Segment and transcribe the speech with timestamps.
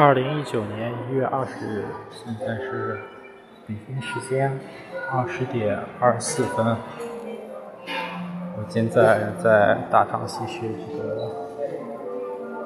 [0.00, 2.98] 二零一九年一月二十日，现在是
[3.66, 4.50] 北京时间
[5.12, 6.74] 二十点二十四分。
[8.56, 11.30] 我现在在大唐西市这个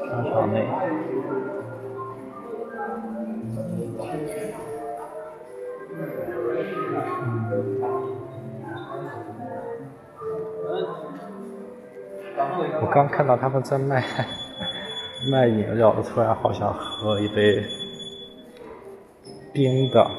[0.09, 0.65] 商场内。
[12.81, 14.05] 我刚看到他们在卖
[15.31, 17.63] 卖饮料的，突然好想喝一杯
[19.53, 20.11] 冰的，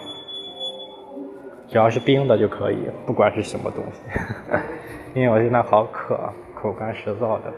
[1.68, 4.02] 只要是冰的就可以，不管是什么东西，
[5.13, 7.54] 因为我现在好渴，口干舌燥的。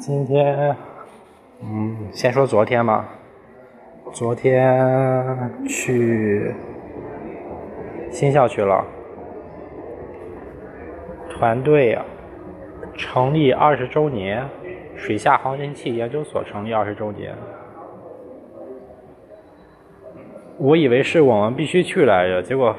[0.00, 0.76] 今天，
[1.60, 3.08] 嗯，先说昨天吧。
[4.12, 6.52] 昨天去
[8.12, 8.84] 新校区了，
[11.30, 11.98] 团队
[12.94, 14.46] 成立二十周年，
[14.94, 17.34] 水下航天器研究所成立二十周年。
[20.58, 22.76] 我以为是我们必须去来着，结果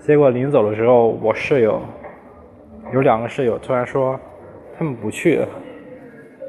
[0.00, 1.80] 结果临走的时候，我室友
[2.92, 4.18] 有两个室友突然说
[4.76, 5.40] 他们不去，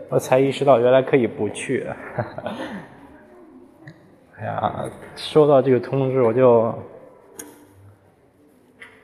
[0.09, 1.85] 我才意识到原来可以不去。
[4.39, 4.85] 哎呀，
[5.15, 6.73] 收到这个通知我就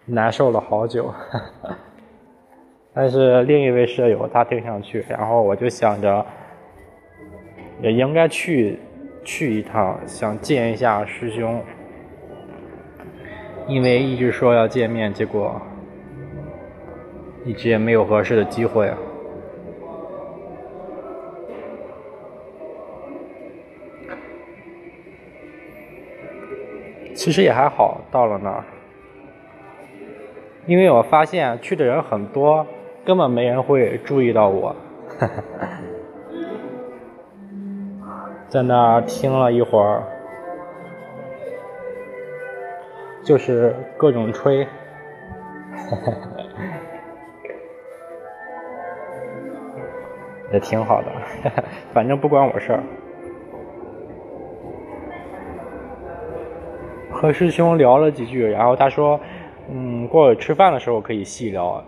[0.06, 1.14] 难受了好久。
[2.94, 6.24] 但是另一位舍友他挺想去，然后我就想着
[7.82, 8.78] 也应该去
[9.24, 11.60] 去一趟，想见一下师兄，
[13.68, 15.60] 因为一直说要见面，结果
[17.44, 18.92] 一直也没有合适的机会。
[27.16, 28.64] 其实也还好，到了那儿，
[30.66, 32.66] 因为我发现去的人很多，
[33.06, 34.76] 根本没人会注意到我。
[38.48, 40.04] 在那儿听了一会儿，
[43.24, 44.60] 就是各种吹，
[50.54, 51.08] 也挺好的，
[51.94, 52.84] 反正不关我事儿。
[57.12, 59.20] 和师兄聊了几句，然后他说
[59.70, 61.84] ：“嗯，过会吃饭的时候可以细聊，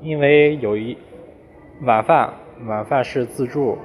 [0.00, 0.96] 因为有一
[1.82, 2.32] 晚饭，
[2.66, 3.78] 晚饭是自助，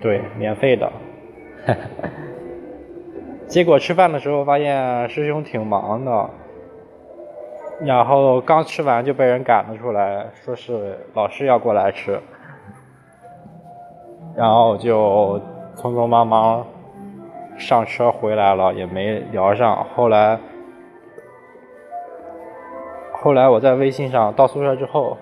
[0.00, 0.86] 对，免费的。
[1.66, 2.08] 哈 哈
[3.46, 6.30] 结果吃饭的时候发现师兄挺忙的，
[7.80, 12.18] 然后刚吃完就被人赶了出来，说是老师要过来吃，
[14.36, 15.38] 然后就
[15.76, 16.66] 匆匆忙忙。”
[17.56, 20.36] 上车回来了也没聊上，后来
[23.24, 25.16] 后来我在微信上到宿舍之后，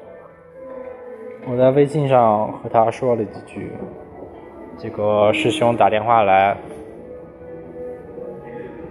[1.48, 3.70] 我在微信上和他说了几句，
[4.76, 6.56] 这个师兄打电话来，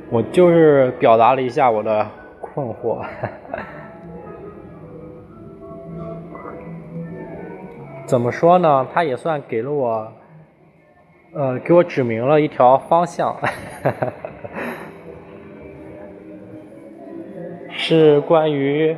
[0.09, 2.07] 我就是表达了一下我的
[2.39, 3.05] 困惑，
[8.05, 8.87] 怎么说呢？
[8.93, 10.09] 他也算给了我。
[11.33, 13.35] 呃，给我指明了一条方向，
[17.83, 18.95] 是关于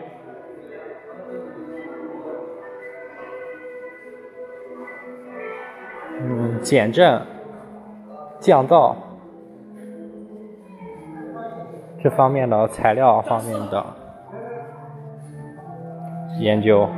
[6.20, 7.22] 嗯减震、
[8.42, 8.94] 降噪
[12.04, 13.86] 这方面的材料方面的
[16.40, 16.90] 研究，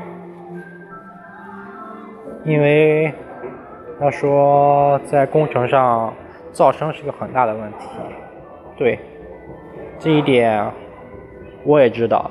[2.45, 3.13] 因为。
[3.97, 6.13] 他说，在工程上，
[6.51, 7.87] 噪声是个很大的问题。
[8.75, 8.99] 对，
[9.97, 10.69] 这一点
[11.65, 12.29] 我也知道。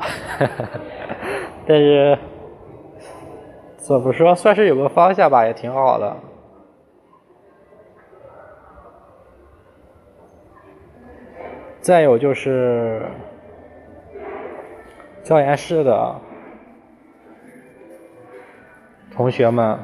[1.66, 2.18] 但是
[3.76, 6.16] 怎么说，算是有个方向吧，也挺好的。
[11.80, 13.02] 再有就是
[15.22, 16.20] 教研室的
[19.14, 19.78] 同学们。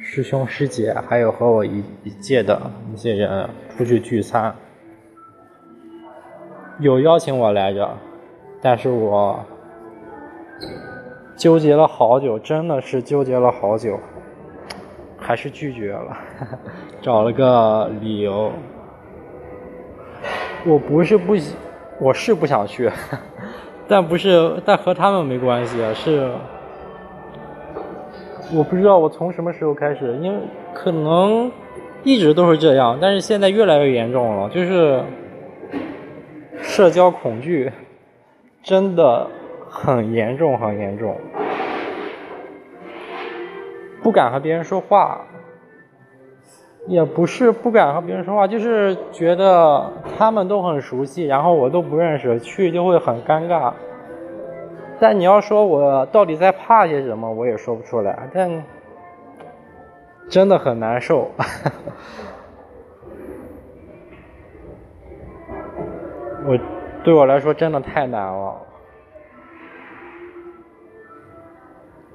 [0.00, 4.54] 师兄师姐，还有和我一一届的一些人出去聚餐，
[6.80, 7.88] 有邀请我来着，
[8.62, 9.38] 但是我
[11.36, 13.98] 纠结了好久，真的是纠结了好久，
[15.18, 16.16] 还是拒绝了，
[17.02, 18.52] 找了个理由。
[20.66, 21.34] 我不是不，
[22.00, 22.90] 我是不想去，
[23.88, 26.30] 但不是，但和他们没关系啊，是。
[28.54, 30.38] 我不知道我从什么时候开始，因为
[30.72, 31.50] 可能
[32.02, 35.02] 一直都是这样，但是现在越来越严重了，就是
[36.60, 37.72] 社交恐惧，
[38.62, 39.26] 真的
[39.68, 41.16] 很严重，很严重，
[44.02, 45.22] 不敢和别人说话，
[46.86, 53.72] 也不是不敢和别人说话，就是觉得他们都很熟悉，然后我都不认识，去就会很尴尬。
[55.00, 58.64] 但你要说我到底在怕些什么，我也说不出来，但
[60.28, 61.30] 真的很难受。
[66.48, 66.58] 我
[67.04, 68.56] 对我来说真的太难了，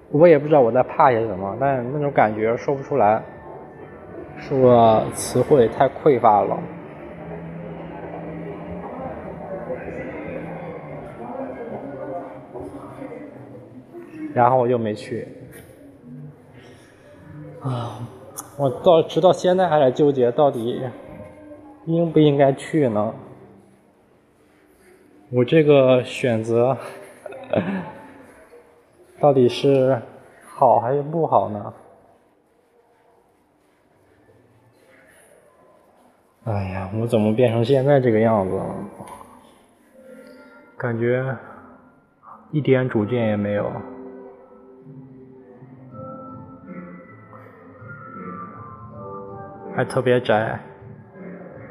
[0.09, 3.21] 我也不知道我在怕些什么，但那种感觉说不出来，
[4.39, 6.57] 是我词汇太匮乏了，
[14.33, 15.27] 然后我就没去，
[17.62, 18.00] 啊，
[18.57, 20.81] 我到直到现在还在纠结到底
[21.86, 23.13] 应不应该去呢。
[25.35, 26.77] 我这个选择
[29.19, 30.00] 到底是
[30.45, 31.74] 好还是不好呢？
[36.44, 38.75] 哎呀，我怎么变成现在这个样子了？
[40.77, 41.36] 感觉
[42.51, 43.71] 一点主见也没有，
[49.75, 50.59] 还特别宅，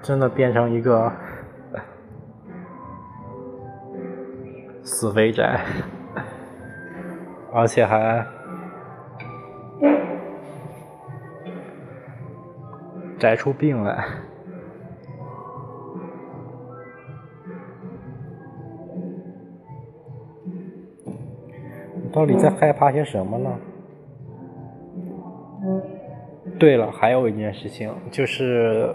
[0.02, 1.12] 真的变成一个。
[5.02, 5.58] 死肥宅，
[7.52, 8.24] 而且还
[13.18, 14.04] 宅出病来。
[22.12, 23.50] 到底在害怕些什么呢？
[26.60, 28.94] 对了，还有一件事情，就是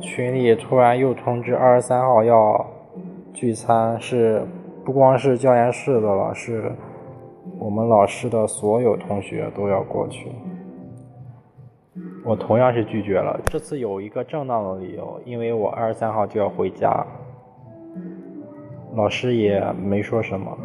[0.00, 2.66] 群里突然又通知二十三号要
[3.34, 4.46] 聚餐，是。
[4.84, 6.72] 不光是教研室的老师，
[7.58, 10.32] 我们老师的所有同学都要过去。
[12.24, 13.40] 我同样是拒绝了。
[13.44, 17.06] 这次有一个正当的理由，因为我二十三号就要回家。
[18.94, 20.56] 老师也没说什么，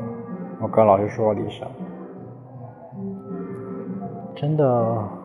[0.62, 1.68] 我跟老师说了一声。
[4.36, 5.17] 真的。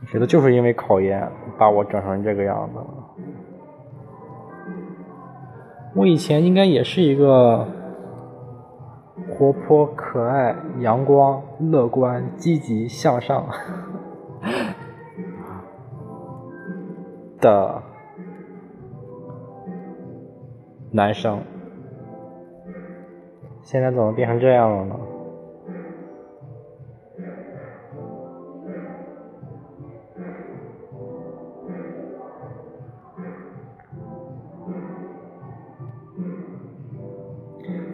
[0.00, 2.86] 我觉得就是因为考研把我整成这个样子了。
[5.94, 7.66] 我以前应该也是一个
[9.30, 13.46] 活泼、可爱、阳光、乐观、积极向上
[17.40, 17.82] 的
[20.90, 21.40] 男生，
[23.62, 24.94] 现在怎么变成这样了呢？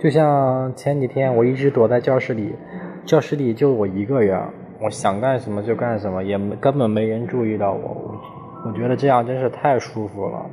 [0.01, 2.55] 就像前几天，我一直躲在教室里，
[3.05, 4.43] 教室里就我一个人，
[4.81, 8.19] 我想干什么就干什么，也根本没人注意到我。
[8.65, 10.47] 我觉得这样真是太舒服了。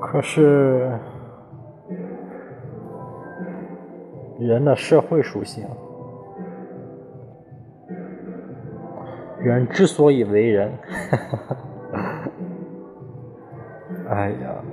[0.00, 0.90] 可是，
[4.40, 5.64] 人的社会属性。
[9.46, 10.76] 人之所以为人，
[11.08, 11.56] 哈哈
[14.08, 14.64] 哎呀，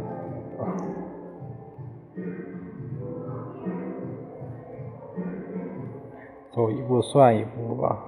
[6.51, 8.03] 走一步算一步吧。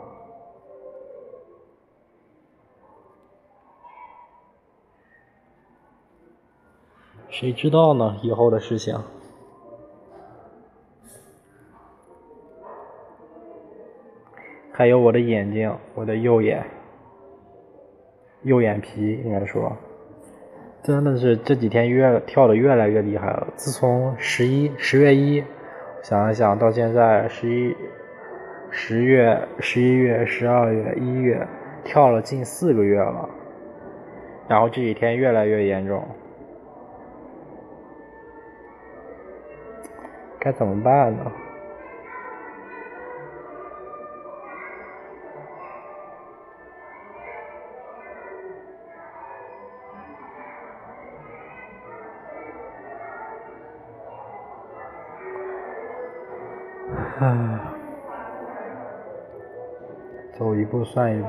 [7.29, 8.17] 谁知道呢？
[8.24, 8.98] 以后的事情。
[14.77, 16.62] 还有我的眼睛，我的右眼，
[18.44, 19.72] 右眼皮应该说，
[20.84, 23.48] 真的是这几天越跳的越来越厉害了。
[23.55, 25.41] 自从十一十月一，
[26.03, 27.74] 想一想到现在十一
[28.70, 31.48] 十月十一月十二月一月，
[31.86, 33.29] 跳了近四个月了，
[34.50, 36.05] 然后这几天越来越严重，
[40.38, 41.32] 该怎么办呢？
[57.19, 57.74] 啊
[60.38, 61.27] 走一步算一步，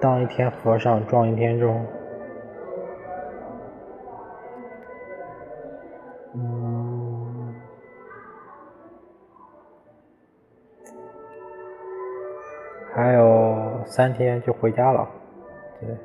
[0.00, 1.86] 当一天和尚撞一天钟。
[6.34, 7.54] 嗯，
[12.92, 15.08] 还有三天就回家了，
[15.80, 15.96] 对。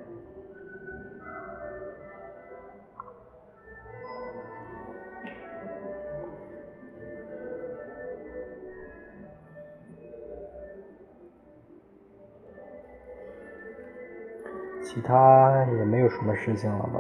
[15.00, 17.00] 其他也没有什么事情了吧，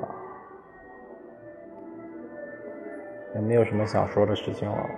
[3.36, 4.90] 也没有什么想说的事情了。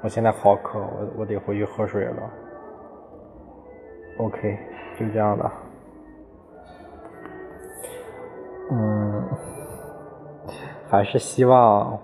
[0.00, 2.30] 我现在好渴，我我得回去喝水了。
[4.18, 4.56] OK，
[4.96, 5.52] 就这样了。
[8.70, 9.24] 嗯，
[10.88, 11.98] 还是希望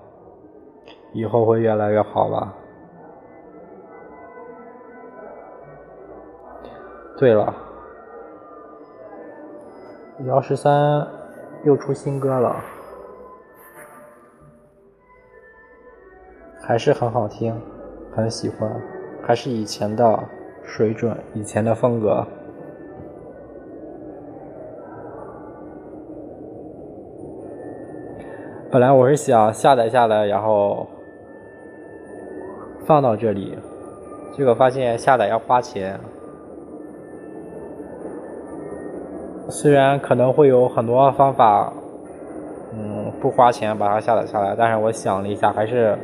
[1.12, 2.52] 以后会越来越好吧。
[7.16, 7.65] 对了。
[10.24, 11.06] 姚十三
[11.62, 12.56] 又出新歌了，
[16.62, 17.54] 还是很好听，
[18.14, 18.70] 很喜欢，
[19.22, 20.18] 还是以前的
[20.64, 22.26] 水准，以前的风格。
[28.72, 30.86] 本来我是想下载下来，然后
[32.86, 33.58] 放到这里，
[34.34, 36.00] 结果发现下载要花钱。
[39.58, 41.72] 虽然可能会有很多方法，
[42.74, 45.96] 嗯，不花钱把它下载下来，但是我想了一下，还是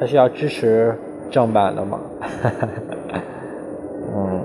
[0.00, 0.98] 还是要支持
[1.30, 2.00] 正版的嘛，
[4.16, 4.42] 嗯，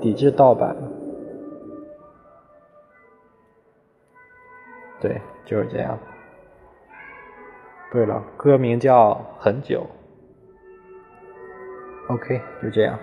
[0.00, 0.74] 抵制盗版，
[4.98, 5.98] 对，就是这样。
[7.92, 9.86] 对了，歌名叫《很久》
[12.14, 12.98] ，OK，就这样。